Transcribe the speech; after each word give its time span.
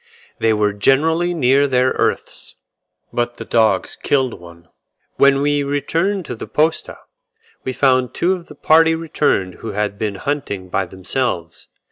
They 0.39 0.51
were 0.51 0.73
generally 0.73 1.31
near 1.35 1.67
their 1.67 1.89
earths, 1.89 2.55
but 3.13 3.37
the 3.37 3.45
dogs 3.45 3.95
killed 3.95 4.39
one. 4.39 4.67
When 5.17 5.43
we 5.43 5.61
returned 5.61 6.25
to 6.25 6.33
the 6.35 6.47
posta, 6.47 6.97
we 7.63 7.71
found 7.73 8.15
two 8.15 8.33
of 8.33 8.47
the 8.47 8.55
party 8.55 8.95
returned 8.95 9.53
who 9.61 9.73
had 9.73 9.99
been 9.99 10.15
hunting 10.15 10.69
by 10.69 10.87
themselves. 10.87 11.67